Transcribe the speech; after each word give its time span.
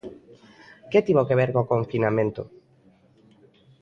Que 0.91 0.99
tivo 1.07 1.27
que 1.27 1.37
ver 1.39 1.49
co 1.55 1.69
confinamento? 1.73 2.43